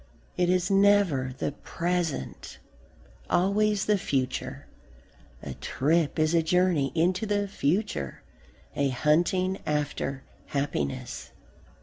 It 0.35 0.49
is 0.49 0.71
never 0.71 1.31
the 1.37 1.51
present, 1.51 2.57
always 3.29 3.85
the 3.85 3.99
future. 3.99 4.65
A 5.43 5.53
trip 5.53 6.17
is 6.17 6.33
a 6.33 6.41
journey 6.41 6.91
into 6.95 7.27
the 7.27 7.47
future, 7.47 8.23
a 8.75 8.89
hunting 8.89 9.59
after 9.63 10.23
happiness. 10.47 11.29